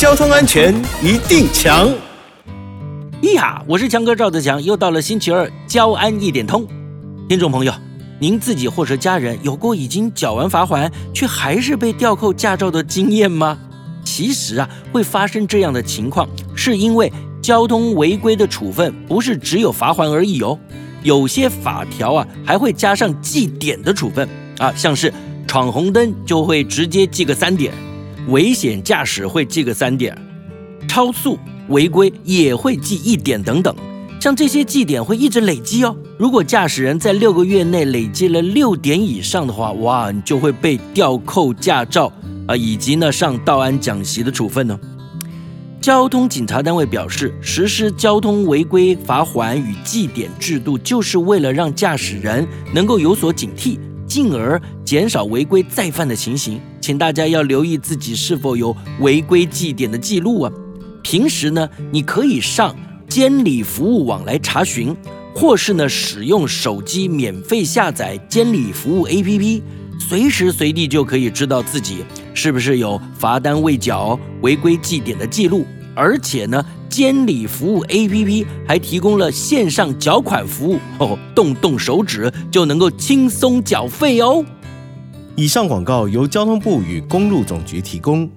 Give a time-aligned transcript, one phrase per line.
[0.00, 1.92] 交通安全一定强。
[3.34, 6.66] 呀，我是强哥赵德强，又到了星期二，交安一点通。
[7.28, 7.74] 听众朋友，
[8.18, 13.58] 您自己或者家人有过已经缴完罚款，却还是被吊扣驾照的经验吗？
[14.02, 16.26] 其实啊，会发生这样的情况，
[16.56, 17.12] 是因为
[17.42, 20.58] 交通违规的处分不是只有罚款而已哦，
[21.02, 24.26] 有些法条啊还会加上记点的处分
[24.56, 25.12] 啊，像是
[25.46, 27.74] 闯红灯就会直接记个三点，
[28.30, 30.16] 危险驾驶会记个三点，
[30.88, 31.36] 超速
[31.68, 33.74] 违规也会记一点等等。
[34.20, 35.96] 像这些记点会一直累积哦。
[36.16, 42.12] 如果驾驶人在六个月内累积了六点以上的话，哇，你就会被吊扣驾照
[42.46, 44.78] 啊，以及呢上道安讲习的处分呢。
[45.80, 53.78] 交通警察单位表示，实施交通违规罚款与记点制度，就是为了让驾驶人能够有所警惕，
[54.10, 56.60] 进而减少违规再犯的情形。
[56.80, 60.52] 请大家要留意自己是否有违规记点的记录啊。
[61.02, 62.74] 平时呢，你可以上。
[63.08, 64.96] 监理服务网来查询，
[65.34, 69.60] 或是呢使用手机免费下载监理服务 APP，
[69.98, 75.66] 随时随地就可以知道自己是不是有罚单未缴、违规记点的记录。
[75.96, 84.44] 而且呢，监理服务 APP 还提供了线上缴款服务，哦，动动手指就能够轻松缴费哦。
[85.36, 88.28] 以上广告由交通部与公路总局提供。